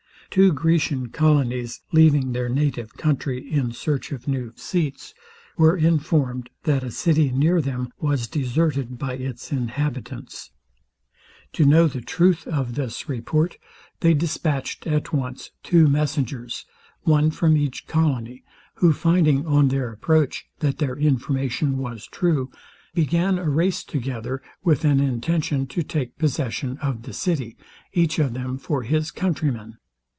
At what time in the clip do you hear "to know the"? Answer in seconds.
11.51-11.99